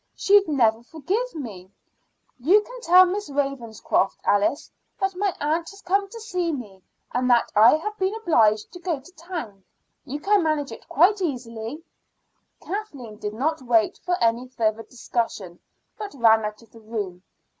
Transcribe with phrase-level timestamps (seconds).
[0.15, 1.71] She'd never forgive me.
[2.39, 6.81] You can tell Miss Ravenscroft, Alice, that my aunt has come to see me,
[7.13, 9.63] and that I have been obliged to go to town.
[10.03, 11.83] You can manage it quite easily."
[12.59, 15.59] Kathleen did not wait for any further discussion,
[15.99, 17.21] but ran out of the room.